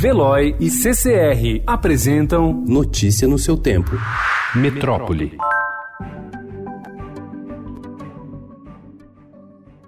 Veloy 0.00 0.56
e 0.58 0.70
CCR 0.70 1.62
apresentam 1.66 2.64
Notícia 2.66 3.28
no 3.28 3.38
seu 3.38 3.54
tempo. 3.54 3.90
Metrópole. 4.54 5.36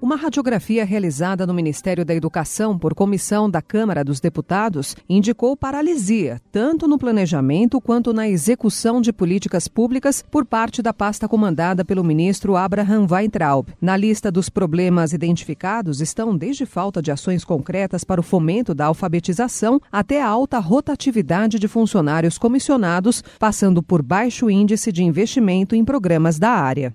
Uma 0.03 0.17
radiografia 0.17 0.85
realizada 0.85 1.47
no 1.47 1.55
Ministério 1.55 2.05
da 2.05 2.13
Educação 2.13 2.77
por 2.77 2.93
comissão 2.93 3.49
da 3.49 3.63
Câmara 3.63 4.03
dos 4.03 4.19
Deputados 4.19 4.97
indicou 5.09 5.57
paralisia, 5.57 6.41
tanto 6.51 6.89
no 6.89 6.99
planejamento 6.99 7.81
quanto 7.81 8.13
na 8.13 8.29
execução 8.29 9.01
de 9.01 9.13
políticas 9.13 9.69
públicas 9.69 10.21
por 10.21 10.45
parte 10.45 10.83
da 10.83 10.93
pasta 10.93 11.29
comandada 11.29 11.85
pelo 11.85 12.03
ministro 12.03 12.57
Abraham 12.57 13.07
Weintraub. 13.09 13.69
Na 13.81 13.97
lista 13.97 14.29
dos 14.29 14.49
problemas 14.49 15.13
identificados 15.13 16.01
estão 16.01 16.37
desde 16.37 16.67
falta 16.67 17.01
de 17.01 17.13
ações 17.13 17.45
concretas 17.45 18.03
para 18.03 18.21
o 18.21 18.25
fomento 18.25 18.75
da 18.75 18.87
alfabetização 18.87 19.81
até 19.93 20.21
a 20.21 20.27
alta 20.27 20.59
rotatividade 20.59 21.61
de 21.61 21.69
funcionários 21.69 22.39
comissionados, 22.39 23.23
passando 23.39 23.81
por 23.81 24.03
baixo 24.03 24.51
índice 24.51 24.91
de 24.91 25.05
investimento 25.05 25.77
em 25.77 25.85
programas 25.85 26.41
da 26.41 26.51
área. 26.51 26.93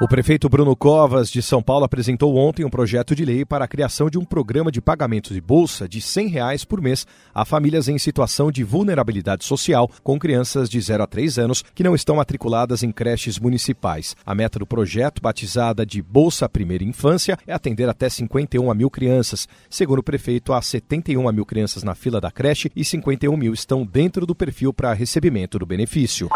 O 0.00 0.06
prefeito 0.06 0.48
Bruno 0.48 0.76
Covas, 0.76 1.28
de 1.28 1.42
São 1.42 1.60
Paulo, 1.60 1.84
apresentou 1.84 2.36
ontem 2.36 2.64
um 2.64 2.70
projeto 2.70 3.16
de 3.16 3.24
lei 3.24 3.44
para 3.44 3.64
a 3.64 3.68
criação 3.68 4.08
de 4.08 4.16
um 4.16 4.24
programa 4.24 4.70
de 4.70 4.80
pagamento 4.80 5.34
de 5.34 5.40
bolsa 5.40 5.88
de 5.88 6.00
100 6.00 6.28
reais 6.28 6.64
por 6.64 6.80
mês 6.80 7.04
a 7.34 7.44
famílias 7.44 7.88
em 7.88 7.98
situação 7.98 8.52
de 8.52 8.62
vulnerabilidade 8.62 9.44
social 9.44 9.90
com 10.04 10.16
crianças 10.16 10.70
de 10.70 10.80
0 10.80 11.02
a 11.02 11.06
3 11.08 11.40
anos 11.40 11.64
que 11.74 11.82
não 11.82 11.96
estão 11.96 12.14
matriculadas 12.14 12.84
em 12.84 12.92
creches 12.92 13.40
municipais. 13.40 14.14
A 14.24 14.36
meta 14.36 14.60
do 14.60 14.66
projeto, 14.66 15.20
batizada 15.20 15.84
de 15.84 16.00
Bolsa 16.00 16.48
Primeira 16.48 16.84
Infância, 16.84 17.36
é 17.44 17.52
atender 17.52 17.88
até 17.88 18.08
51 18.08 18.72
mil 18.74 18.90
crianças. 18.90 19.48
Segundo 19.68 19.98
o 19.98 20.04
prefeito, 20.04 20.52
há 20.52 20.62
71 20.62 21.32
mil 21.32 21.44
crianças 21.44 21.82
na 21.82 21.96
fila 21.96 22.20
da 22.20 22.30
creche 22.30 22.70
e 22.76 22.84
51 22.84 23.36
mil 23.36 23.52
estão 23.52 23.84
dentro 23.84 24.24
do 24.24 24.34
perfil 24.36 24.72
para 24.72 24.92
recebimento 24.92 25.58
do 25.58 25.66
benefício. 25.66 26.28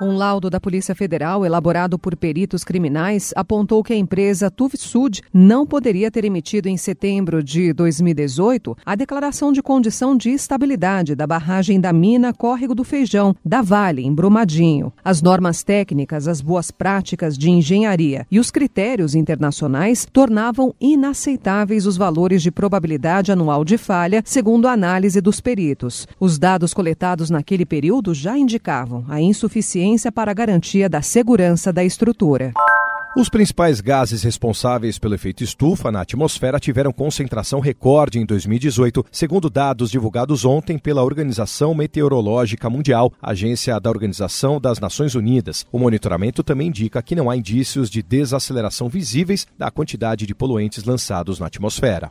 Um 0.00 0.16
laudo 0.16 0.50
da 0.50 0.60
Polícia 0.60 0.92
Federal, 0.92 1.46
elaborado 1.46 1.96
por 1.96 2.16
peritos 2.16 2.64
criminais, 2.64 3.32
apontou 3.36 3.80
que 3.80 3.92
a 3.92 3.96
empresa 3.96 4.50
Tufsud 4.50 5.22
não 5.32 5.64
poderia 5.64 6.10
ter 6.10 6.24
emitido 6.24 6.68
em 6.68 6.76
setembro 6.76 7.40
de 7.44 7.72
2018 7.72 8.76
a 8.84 8.96
declaração 8.96 9.52
de 9.52 9.62
condição 9.62 10.16
de 10.16 10.30
estabilidade 10.30 11.14
da 11.14 11.28
barragem 11.28 11.80
da 11.80 11.92
mina 11.92 12.32
Córrego 12.32 12.74
do 12.74 12.82
Feijão, 12.82 13.36
da 13.44 13.62
Vale, 13.62 14.04
em 14.04 14.12
Brumadinho. 14.12 14.92
As 15.04 15.22
normas 15.22 15.62
técnicas, 15.62 16.26
as 16.26 16.40
boas 16.40 16.72
práticas 16.72 17.38
de 17.38 17.48
engenharia 17.48 18.26
e 18.28 18.40
os 18.40 18.50
critérios 18.50 19.14
internacionais 19.14 20.08
tornavam 20.12 20.74
inaceitáveis 20.80 21.86
os 21.86 21.96
valores 21.96 22.42
de 22.42 22.50
probabilidade 22.50 23.30
anual 23.30 23.64
de 23.64 23.78
falha, 23.78 24.22
segundo 24.24 24.66
a 24.66 24.72
análise 24.72 25.20
dos 25.20 25.40
peritos. 25.40 26.08
Os 26.18 26.36
dados 26.36 26.74
coletados 26.74 27.30
naquele 27.30 27.64
período 27.64 28.12
já 28.12 28.36
indicavam 28.36 29.04
a 29.08 29.20
insuficiência 29.20 29.83
para 30.10 30.32
garantia 30.32 30.88
da 30.88 31.02
segurança 31.02 31.72
da 31.72 31.84
estrutura. 31.84 32.52
Os 33.16 33.28
principais 33.28 33.80
gases 33.80 34.24
responsáveis 34.24 34.98
pelo 34.98 35.14
efeito 35.14 35.44
estufa 35.44 35.92
na 35.92 36.00
atmosfera 36.00 36.58
tiveram 36.58 36.90
concentração 36.90 37.60
recorde 37.60 38.18
em 38.18 38.26
2018, 38.26 39.06
segundo 39.12 39.48
dados 39.48 39.90
divulgados 39.90 40.44
ontem 40.44 40.76
pela 40.78 41.04
Organização 41.04 41.74
Meteorológica 41.74 42.68
Mundial, 42.68 43.12
agência 43.22 43.78
da 43.78 43.88
Organização 43.88 44.60
das 44.60 44.80
Nações 44.80 45.14
Unidas. 45.14 45.64
O 45.70 45.78
monitoramento 45.78 46.42
também 46.42 46.68
indica 46.68 47.00
que 47.02 47.14
não 47.14 47.30
há 47.30 47.36
indícios 47.36 47.88
de 47.88 48.02
desaceleração 48.02 48.88
visíveis 48.88 49.46
da 49.56 49.70
quantidade 49.70 50.26
de 50.26 50.34
poluentes 50.34 50.82
lançados 50.82 51.38
na 51.38 51.46
atmosfera. 51.46 52.08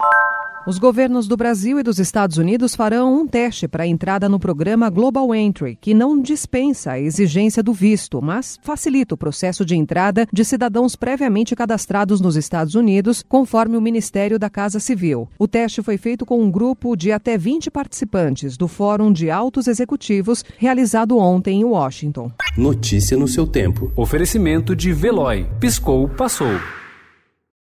Os 0.65 0.79
governos 0.79 1.27
do 1.27 1.35
Brasil 1.35 1.77
e 1.77 1.83
dos 1.83 1.99
Estados 1.99 2.37
Unidos 2.37 2.73
farão 2.73 3.13
um 3.13 3.27
teste 3.27 3.67
para 3.67 3.83
a 3.83 3.87
entrada 3.87 4.29
no 4.29 4.39
programa 4.39 4.89
Global 4.89 5.35
Entry, 5.35 5.77
que 5.79 5.93
não 5.93 6.21
dispensa 6.21 6.93
a 6.93 6.99
exigência 6.99 7.61
do 7.61 7.73
visto, 7.73 8.21
mas 8.21 8.57
facilita 8.63 9.13
o 9.13 9.17
processo 9.17 9.65
de 9.65 9.75
entrada 9.75 10.25
de 10.31 10.45
cidadãos 10.45 10.95
previamente 10.95 11.53
cadastrados 11.53 12.21
nos 12.21 12.37
Estados 12.37 12.75
Unidos, 12.75 13.25
conforme 13.27 13.75
o 13.75 13.81
Ministério 13.81 14.39
da 14.39 14.49
Casa 14.49 14.79
Civil. 14.79 15.27
O 15.37 15.49
teste 15.49 15.81
foi 15.81 15.97
feito 15.97 16.25
com 16.25 16.41
um 16.41 16.49
grupo 16.49 16.95
de 16.95 17.11
até 17.11 17.37
20 17.37 17.69
participantes 17.69 18.55
do 18.55 18.69
Fórum 18.69 19.11
de 19.11 19.29
Altos 19.29 19.67
Executivos, 19.67 20.45
realizado 20.57 21.17
ontem 21.17 21.59
em 21.59 21.65
Washington. 21.65 22.31
Notícia 22.55 23.17
no 23.17 23.27
seu 23.27 23.45
tempo. 23.45 23.91
Oferecimento 23.97 24.73
de 24.73 24.93
Veloy. 24.93 25.45
Piscou, 25.59 26.07
passou. 26.07 26.53